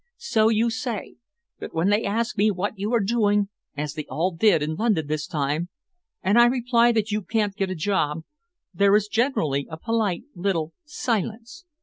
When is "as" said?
3.77-3.93